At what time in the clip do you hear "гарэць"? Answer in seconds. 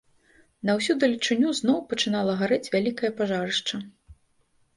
2.41-2.71